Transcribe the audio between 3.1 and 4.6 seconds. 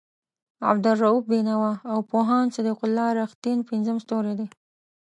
رښتین پنځم ستوری دی.